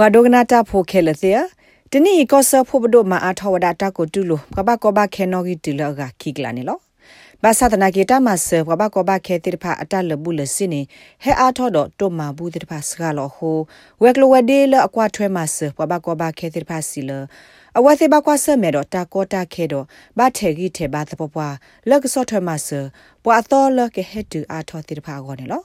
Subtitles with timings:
[0.00, 1.32] ဘွာဒိုဂနာတာဖိုခဲလသေ
[1.92, 6.78] တနီကောဆဖိုဘဒိုမာအာထဝဒတာကိုတူလိုကဘကဘခဲနောဂီတူလကခိကလာနေလော
[7.42, 10.72] ဘာသာတနာကေတာမဆဘဘကဘခဲတိဖာအတလဘူးလစင်း
[11.22, 13.58] ဟဲအားထောတော့တိုမာဘူးတိဖာစကလောဟို
[14.02, 17.10] ဝက်ကလဝဒေလအကွာထွဲမဆဘဘကဘခဲတိဖာစီလ
[17.78, 19.84] အဝသေဘကွာဆမဲတော့တာကောတာခဲတော့
[20.18, 21.54] ဘာထေဂီထေဘာသပပွား
[21.88, 22.68] လက်ဆော့ထွဲမဆ
[23.24, 25.62] ပွာတော်လကဟက်တူအားထောတိဖာကောနေလော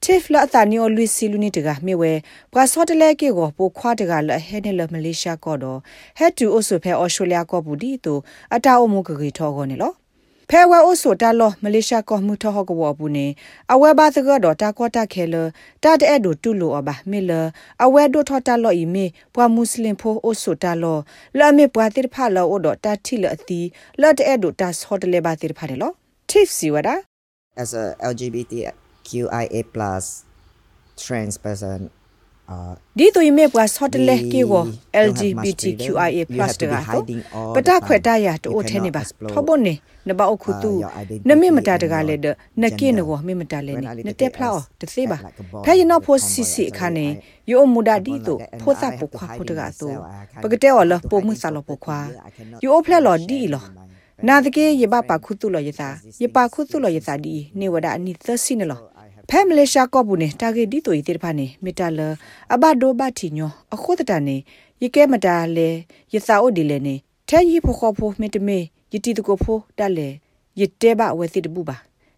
[0.00, 2.22] chief la ta ni o lui si lu ni de ga mi we
[2.52, 5.36] bwa so de le ke go po khwa de ga la he ne la malaysia
[5.36, 5.72] ko do
[6.18, 8.14] he tu o so phe australia ko bu di to
[8.50, 9.90] ata o mu ge ge tho go ne lo
[10.50, 13.26] ဖဲဝဲအိုဆိုတာလောမလေးရှားကောမှုထဟောကဝဘူးနေ
[13.72, 15.34] အဝဲဘာသကတော့တာကောတာခဲလ
[15.82, 17.32] တာတဲ့ဒိုတူလိုအဘာမေလ
[17.84, 19.04] အဝဲဒိုထတာလောဤမေ
[19.34, 20.98] ပွာမွတ်စလင်ဖိုအိုဆိုတာလော
[21.38, 23.60] လာမေပွာတိဖာလောအိုဒတာတီလအတီ
[24.00, 25.92] လာတဲ့ဒိုတာဆော့တလေဘာတိဖာတယ်လော
[26.30, 26.94] tips စီဝဒါ
[27.62, 28.52] as a lgbt
[29.10, 29.56] QIA+
[31.02, 31.80] trans person
[32.98, 34.64] ဒီတူမေပွားဆော့တလက်ကေကို
[35.06, 36.18] LGBTQIA+
[36.60, 36.74] တက
[37.54, 39.74] ပတာခွေတရတိုထဲနေပါထဘုန်နေ
[40.08, 40.72] နဘအခုတူ
[41.28, 42.26] နမေမတာတကလည်းဒ
[42.62, 44.48] နကိနကိုမေမတာလည်းနတက်ဖလာ
[44.80, 45.18] တသေးပါ
[45.64, 47.06] ဖဲရနဖို့စီစီခါနေ
[47.50, 49.88] ယိုမူဒါဒီတူဖိုသာပုခွာဖိုတကတူ
[50.42, 51.98] ပကတဲ့ော်လပိုမှုဆာလပုခွာ
[52.64, 53.64] ယိုဖလက်လော်ဒီလော
[54.28, 55.88] နာတကေယဘပါခုတုလောယသာ
[56.22, 58.80] ယပါခုတုလောယသာဒီနေဝဒအနိသစီနလော
[59.32, 62.00] ဖဲမလေးရှားကော့ဘူးနေတာဂေဒီတိုဤတေဖာနေမီတာလ
[62.54, 64.36] အဘဒိုဘတီညောအခုတတနေ
[64.82, 65.68] ယကဲမတာလေ
[66.14, 66.94] ယသာအိုဒီလေနေ
[67.28, 68.58] ထဲယီဖိုခေါဖိုမီတမေ
[68.92, 70.08] ယတီတကိုဖိုတက်လေ
[70.60, 71.76] ယတဲဘဝဲစီတပူပါ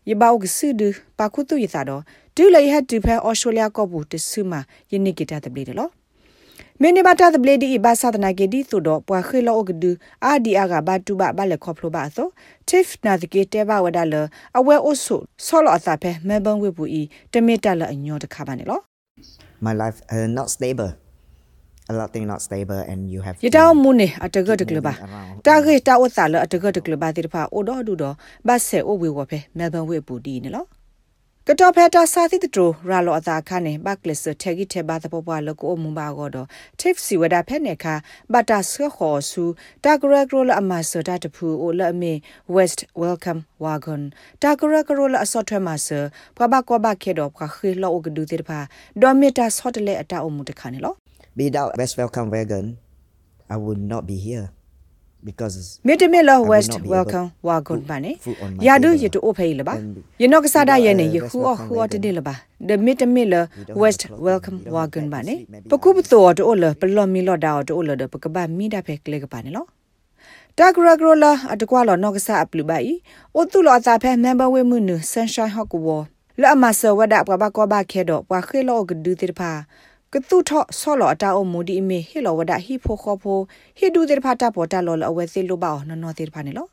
[0.08, 0.82] ယဘောက်ကဆူဒ
[1.18, 2.02] ပါခုတူယသာတော့
[2.36, 5.90] ဒူလေဟတ်တူဖဲအော်စတြေးလျကော့ဘူးတဆူမာယနိကိတာတပလီတယ်လို့
[6.80, 9.90] မင်းနေဘာတာဒဘလေဒီဘာသာဒနာကေဒီဆိုတော့ပွာခေလောအကဒူ
[10.24, 12.28] အာဒီအာကဘာတူဘဘာလေခေါဖလိုဘာဆို
[12.68, 14.14] tif နာဒကေတဲဘဝဒါလ
[14.58, 17.02] အဝဲအိုဆုဆောလောအသာဖဲမဲဘန်ဝေပူဤ
[17.32, 18.80] တမီတလအညောတခါပါနေလော
[19.64, 20.90] my life uh, not stable
[21.90, 24.92] a lot thing not stable and you have ရတောမူနေအတကတကလပါ
[25.46, 28.14] တာဂေတာဝတ်စာလအတကတကလပါတိတဖာအိုတော့ဒူတော့
[28.48, 28.60] ဘတ်
[31.48, 36.48] ကတော့ဖက်တာစာသီတတိုရာလောအသာခနဲ့ဘက်ကလစ်ထေဂီထေဘာတပပွားလကိုမူပါကောတော့
[36.80, 37.86] tip စီဝဒဖက်နေခ
[38.32, 39.44] ဘတာဆခေါ်ဆူ
[39.84, 42.12] တာဂရဂရိုလအမဆတာတဖူအိုလအမေ
[42.56, 44.02] west welcome wagon
[44.42, 45.88] တာဂရဂရိုလအစောထွဲမဆ
[46.36, 48.60] ပဘကောဘခေတော့ခခေလောအကဒူတေဖာ
[49.02, 50.94] ဒေါ်မီတာဆော့တလေအတာအမှုတခါနေလော
[51.38, 52.64] without west welcome wagon
[53.54, 54.46] i would not be here
[55.24, 58.18] because middle west welcome wagon bane
[58.60, 59.74] yadu yitu ophei la ba
[60.18, 62.34] yino kasada ye ne yehu o hu o tede la ba
[62.68, 65.34] the middle west welcome wagon bane
[65.68, 68.48] paku bto to o la plo mi lo da o to o la de pakaba
[68.48, 69.62] mi da phe kle ka ba ne lo
[70.58, 72.96] တာဂရဂရလာအတကွာလောနော့ကဆာအပလူပိုင်
[73.34, 75.88] အိုတူလောအသာဖဲမန်ဘာဝဲမှုနဆန်ရှိုင်းဟော့ကူဝ
[76.42, 79.50] လာမဆဝဒပဘကောဘခဲတော့ပွာခေလောကဒူတိဖာ
[80.14, 83.38] ကတုထဆောလောအတာအမူဒီအမေဟေလောဝဒဟီဖိုခောဖို
[83.78, 86.66] ဟေဒူတေဖာတာပေါ်တာလောလအဝဲစီလိုပါနော်နော်တေဖာနေလော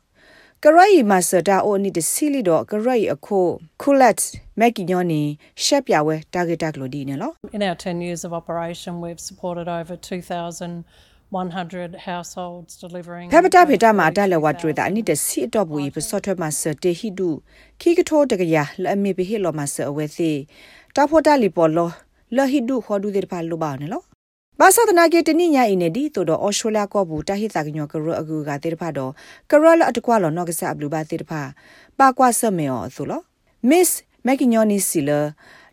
[0.64, 3.38] ကရိုင်မာစတာအိုနီတစီလီတော့ကရိုင်အခု
[3.82, 4.22] ကူလက်
[4.60, 5.22] မက်ကီညောနီ
[5.64, 10.84] ရှက်ပြဝဲတာဂက်တက်လိုဒီနေလော In our 10 years of operation we've supported over 2000
[11.30, 17.30] 100 households delivering ဖပတာဖေတာမှာတလဝတ်ရတာအနိတစီတော့ဘူးပစောထွဲမှာစတေဟီဒူ
[17.80, 20.30] ခိကထိုတကရလအမေပိဟေလောမှာစအဝဲစီ
[20.96, 21.90] တာဖောတာလီပေါ်လော
[22.36, 24.02] လဟိဒုခေါ်ဒူတဲ့ဖာလိုပါနေလော
[24.60, 29.12] ဘာသာတနာကေတနိညာအင်းနေဒီတိုတော့အော်စတြေးလျကောဘူးတဟိသကညောကရအကူကတဲ့ဖာတော့
[29.50, 31.42] ကရလအတကွာလောနော့ကဆပ်လူပါတဲ့ဖာ
[31.98, 33.20] ပါကွာဆမေောဆိုလော
[33.70, 33.90] miss
[34.26, 35.20] မက်ကညောနီစီလာ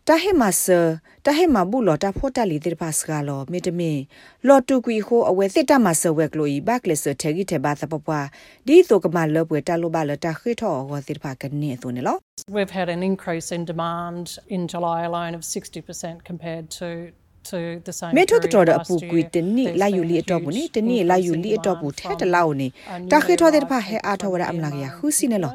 [0.08, 0.80] တဟေမဆာ
[1.26, 3.98] တဟေမဘူးလောတာဖို့တလီတဲ့ပါစကလောမေတမင်
[4.46, 8.26] လော်တူကွီခိုအဝဲစစ်တမဆဝဲကလိုဤဘက်ကလစ်ထေဂီတေဘာသပပွား
[8.66, 12.18] ဒီဆိုကမလောပွဲတလိုပါလတာခိထောဟောစစ်ပါကနေဆိုနေလော
[12.56, 17.12] We've had an increase in demand in July alone of 60% compared to
[17.50, 22.68] to the same မေထိုတော်အပူကွီတနိလာယူလီအတော့ဘူးနိတနိလာယူလီအတော့ဘူးထဲတလောက်နိ
[23.12, 25.52] တခေထောတဲ့ဖာဟဲအားထောဝရအမလာကရခုစီနေလော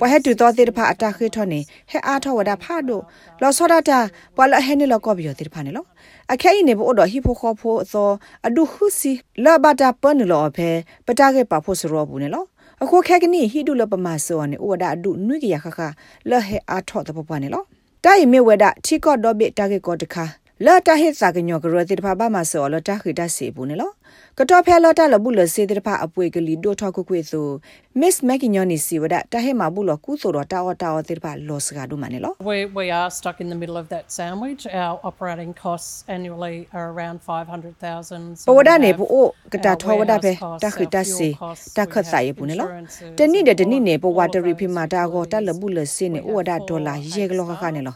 [0.00, 3.02] ပဟဲတူတော်တဲ့ဖာအတခေထောနေဟဲအားထောဝရဖာတို့
[3.42, 3.98] လောစောဒတာ
[4.36, 5.84] ပလဟဲနေလောကောပြီးတဲ့ဖာနေလော
[6.32, 8.08] အခဲနေဘောတော့ဟီဖိုခေါဖိုသော
[8.46, 9.12] အဒုခုစီ
[9.44, 10.70] လာဘတာပန်လောဖဲ
[11.06, 12.44] ပတာကေပါဖို့စရောဘူးနေလော
[12.84, 15.78] အခုခဲကနိဟိဒုလပမဆောနေဩဝဒအဒုနွိကရခခ
[16.30, 17.62] လဟဲအားထောတဲ့ပပနေလော
[18.04, 20.24] တိုင်မေဝဒချီကော့တော့ဘေတာကေကောတခါ
[20.64, 23.90] လာတာဟစ်စာကညောကရတိတဖာဘာမဆောလတာခိတစီဘူးနေလော
[24.38, 27.48] ကတော့ဖဲလာတာလဘူးလစေတဲ့ဖာအပွေကလေးဒိုထောက်ခွေဆို
[28.00, 30.96] Miss Makinyoni si wada ta he ma bu lo ku so ro ta o ta
[30.96, 33.76] o te pha lo sa du mane lo We we are stuck in the middle
[33.82, 39.22] of that sandwich our operating costs annually are around 500,000ပဝဒနေ bu o
[39.52, 40.32] ka ta tho wada phe
[40.62, 41.28] ta khu ta si
[41.76, 42.64] ta khat sa ye bu ne lo
[43.18, 45.52] te ni de de ni ne bo water ri phi ma ta go ta le
[45.60, 47.92] bu le si ne o wada dollar ye ga lo ka ka ne lo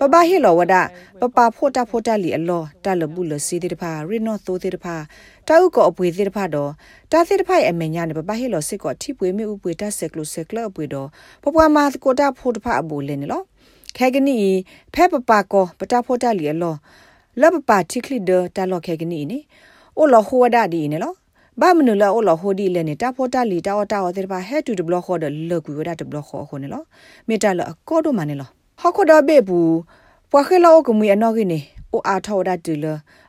[0.00, 0.74] ပပဟေလောဝဒ
[1.20, 4.94] ပပဖို့တာဖို့တာလီအလောတလဘူးလစီတိတဖာရီနောသိုတိတဖာ
[5.48, 6.70] တောက်ကောအပွေတိတဖာတော့
[7.10, 11.08] တာတိတဖာအမေညာနေပပဟေလောစစ်ကောထိပွေမေဥပွေတဆက်ကလုဆက်ကလအပွေတော့
[11.42, 13.44] ပပမာကိုတာဖို့တဖာအဘူလင်းနော်
[13.96, 14.36] ခဲကနီ
[14.94, 16.74] ဖဲပပကောပတာဖို့တာလီအလော
[17.40, 19.38] လပပတိခလီဒတာလောခဲကနီနေ
[19.98, 21.14] အိုလောဟိုဝဒဒီနေလော
[21.60, 26.82] ဘာမနလာအိုလောဟိုဒီလဲနေတာဖို့တာလီတာဝတာဝတဲ့ပါဟဲတူဒဘလခေါ်တယ်လောကူဝဒဒဘလခေါ်ခုနေလော
[27.28, 28.48] မေတာလအကောဒမနေလော
[28.80, 29.76] ဟခုဒဘေဘူး
[30.30, 31.60] ပွာခဲလောကမွေအနော်ကိနေ
[31.96, 32.86] အိုအားထောဒတူလ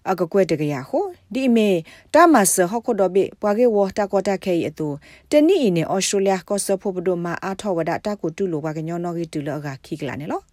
[0.10, 1.04] အကကွဲတကရဟို
[1.34, 1.70] ဒီမေ
[2.14, 4.88] တာမဆဟခုဒဘေပွာကေဝတာကောတာခဲအတူ
[5.32, 10.44] တနီအင်းအော်စတြေးလျကောဆဖို့ဘဒမအားထောဝဒတာကိုတူလိုပါကညောနော်ကိတူလအကခိကလာနေလော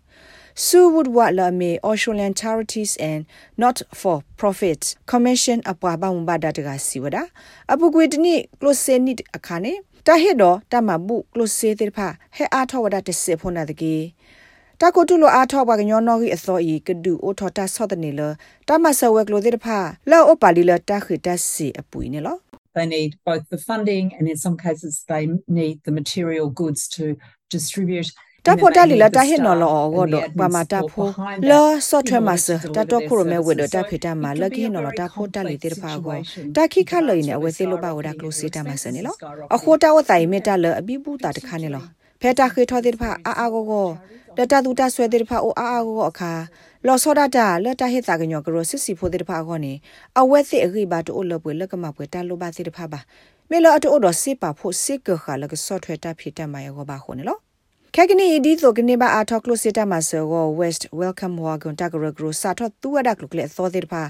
[0.57, 3.27] Sue would what la me Australian Charities and
[3.57, 7.23] Not for Profit Commission apwa ba mba da daga siwada
[7.69, 9.73] apu gwe tni close ni akhane
[10.05, 13.67] ta he do ta ma bu close te pha he a thawada te se phona
[13.67, 14.15] de ge
[14.87, 18.21] တာကိုတူလိုအားထောက်ပါကညောနော်ကြီးအစောဤကဒူအိုထော်တာဆော့တဲ့နေလ
[18.69, 19.79] တာမဆဝက်ကလိုတဲ့ဖာ
[20.11, 22.37] လောအပါလီလတာခိတစီအပူနေလော
[22.77, 25.25] They need both the funding and in some cases they
[25.59, 27.05] need the material goods to
[27.55, 28.09] distribute
[28.47, 31.07] တာဖိုတာလီလာတာဟေနော်လောအောဒဘာမတာဖို
[31.51, 36.19] လာဆော့ထွဲမဆတာတော့ခုရမဲဝဒတာဖေတာမလကိနော်တာဖိုတာလီတေဖာကို
[36.57, 39.15] တာခိခလိနေအဝဲစေလိုပါဝဒါကလိုစီတာမဆနေလော
[39.55, 41.85] အခိုတာဝတိုင်မေတာလအဘိဘူးတာတခါနေလော
[42.25, 43.89] ဖဲတာခေထောတေဖာအာအာကိုကို
[44.37, 46.33] တတတူတဆွဲတေဖာအိုအာအာကိုအခါ
[46.87, 49.73] လောစောဒတာလက်တဟိတာကညောကရောစစ်စီဖိုတေဖာခေါနေ
[50.21, 53.01] အဝဲစစ်အခိဘာတိုလပွေလက်ကမပွေတာလိုပါတေဖာပါ
[53.51, 57.39] မေလောအတိုတော့စစ်ပါဖို့စစ်ကခါလကဆော့ထွဲတာဖြစ်တမယောဘာခေါနေလော
[57.95, 64.03] ခက်ကနီဒီဆိုကနေပါအာထောက်လို့စစ်တမဆောကို West Welcome Wagon တကရဂရစာထောသူဝဒကလုကလေသောတဲ့ပါ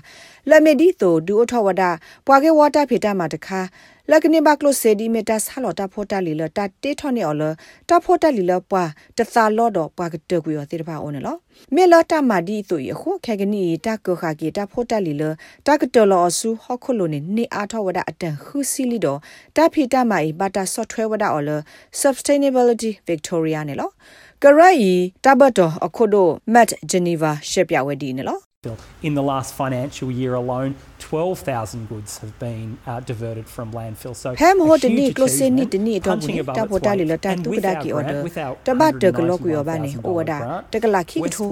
[0.50, 1.82] လမေဒီဆိုဒူအထောဝဒ
[2.26, 3.60] ပွာကေဝတာဖေတမတခါ
[4.10, 7.42] လကနေဘကလိုစေဒီမီတာဆာလော်တာဖိုတာလီလတာတေထော်နေအော်လ
[7.88, 8.84] တာဖိုတာလီလပွာ
[9.16, 11.38] တသလော်တော့ပွာကတကွေရသေးတပါအော်နော်
[11.74, 15.22] မေလတာမာဒီဆိုရခုခဲကနီတာကခါကီတာဖိုတာလီလ
[15.66, 19.18] တာကတလော်ဆူဟခုလိုနေနေအားထောဝဒအတန်ခူစီလီတော့
[19.56, 21.50] တာဖီတာမာဤဘာတာဆော့ထွဲဝဒအော်လ
[22.00, 23.90] sustainability victoria နေလော
[24.42, 24.80] ကရိုင်
[25.24, 28.38] တဘတ်တော်အခုတို့ Matt Geneva ရှက်ပြဝဲဒီနေလော
[29.02, 34.14] In the last financial year alone, 12,000 goods have been uh, diverted from landfill.
[34.22, 38.14] So, ဟဲမဟိုတနီကလိုစင်နီတနီတော့ဘူးတာပေါ်တာလီလတာတုကဒါကီအော်ဒါ
[38.66, 40.38] တဘတ်တကလောကယောဘာနေအိုဝဒါ
[40.72, 41.48] တကလာခိကထို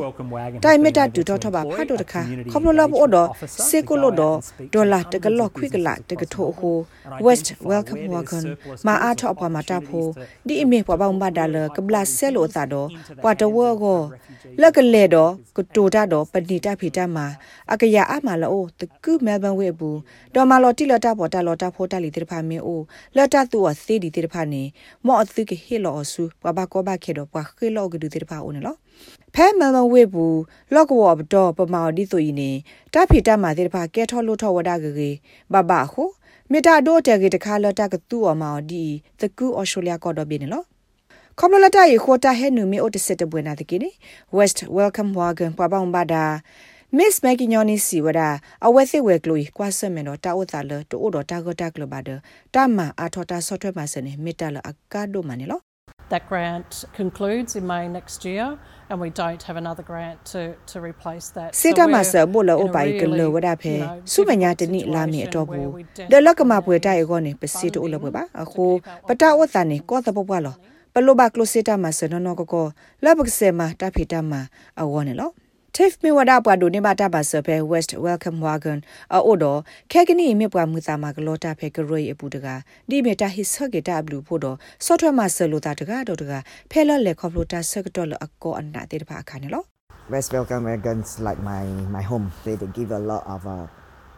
[0.64, 2.20] တိုင်မီတာတူတော့ထပါဖတ်တော့တခါ
[2.52, 3.28] ခေါပလိုလာဘောတော့
[3.68, 4.36] စေကိုလိုတော့
[4.74, 6.76] ဒေါ်လာတကလောခွိကလာတကထိုဟို
[7.26, 8.44] West Welcome Wagon
[8.86, 10.06] မာအားထော့ပါမာတာဖို
[10.46, 12.88] ဒီအမေပွားပေါင်းပါဒါလကဘလာဆဲလိုသာတော့
[13.22, 14.00] ပွာတဝောကို
[14.60, 17.26] လက်ကလေတော့ကတိုတာတော့ပဏိတာဖီတာမှာ
[17.72, 19.98] အကရအမလောတကုမဲဘန်ဝဲဘူး
[20.34, 22.80] တော်မလော်တိလတာပေါ်တာလော်တာဖိုတာလီတိဖာမင်းအို
[23.16, 24.62] လတ်တာသူအသေးဒီတိဖာနေ
[25.06, 28.78] မော့အသိကဟေလော်ဆူဘဘကောဘခေတော့ပွာခေလော်ကဒူတိဖာအိုနော်
[29.34, 30.40] ဖဲမမဝေဘူး
[30.74, 32.50] လော့ကဝဘတော့ပမာဒီဆိုရင်နေ
[32.94, 34.90] တာဖီတာမှာတိဖာကဲထောလို့ထောဝဒါကေ
[35.52, 36.04] ဘဘခု
[36.50, 38.84] မေတာဒိုတဲကေတခါလတာကတူအမော်ဒီ
[39.20, 40.66] တကူအော်စတြေးလျကောတော့ဘင်းနော်
[41.40, 43.90] ကမ္ဘလတာရေခိုတာဟဲနူမီအိုတစစ်တပွေနာတကိနေ
[44.36, 46.24] West Welcome Wagon ပပောင်ဘာဒါ
[46.94, 51.40] Miss Maggie Nyoni Siwada awethe we gloi kwase meno ta ota le to odo ta
[51.40, 52.20] go ta glo bade
[52.52, 55.62] ta ma athota software ma sene metala akado manelo
[56.10, 58.58] That grant concludes in May next year,
[58.90, 61.54] and we don't have another grant to, to replace that.
[61.54, 65.24] Sita ma sa bola o bai ke lo wada phe su banya tani la mi
[65.24, 68.44] ato bu de lak ma pwe ta e go ne pesi to lo ba a
[68.44, 70.52] kho pata o ta ne ko ta bo ba lo
[70.94, 72.66] ပလိုဘကလိုစစ်တာမဆနနောကကို
[73.04, 74.32] လဘကဆေမတာဖီတာမ
[74.80, 75.30] အဝနေလော
[75.72, 79.22] Tiff mi wada pwa do ne ba ta ba so pe West Welcome Wagon a
[79.22, 83.00] odo ke kini mi pwa mu sa ma glo ta pe groi apu daga di
[83.00, 86.04] me ta his ho ge ta blu pho do software ma so lo ta daga
[86.04, 89.06] do daga phe lo le khop lo ta sek do lo akko anna te da
[89.08, 89.64] ba kha ne lo
[90.10, 92.28] West Welcome Wagons like my my home.
[92.44, 93.66] They, they give a lot of uh,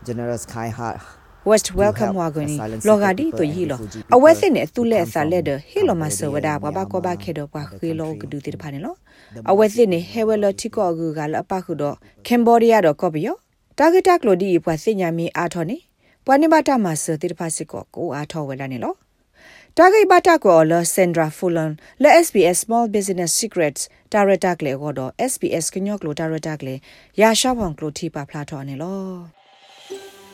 [0.05, 0.99] generous kind heart
[1.45, 3.77] West Welcome Wagon ni loga di to yi lo
[4.11, 6.87] awe sin ne tu le sa le de he lo ma so wada ba ba
[6.87, 8.97] ko ba khe do ba khe lo gdu ti pha ne lo
[9.45, 11.91] awe sin ne he we lo ti ko gu ga la pa khu do
[12.25, 13.37] Cambodia do ko bi yo
[13.77, 15.77] target tak lo di pwa sin nya mi a tho ne
[16.25, 18.67] pwa ni ba ta ma so ti pha sit ko ko a tho we da
[18.67, 18.97] ne lo
[19.79, 21.73] တာဂိဘတာကိုလစန်ဒရာဖူလန်
[22.03, 23.83] လဲ SBS Small Business Secrets
[24.15, 26.75] Director ကလေတော့ SBS ကညော့ကလို Director ကလေ
[27.21, 29.44] ရာရှာဖောင်ကလိုတီပါဖလာထော်နေလော